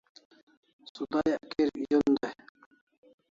Sudayak 0.93 1.43
kirik 1.51 1.81
zun 1.89 2.09
dai 2.21 2.35